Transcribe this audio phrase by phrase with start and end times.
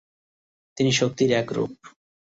[0.77, 1.71] তিনি শক্তির এক রূপ।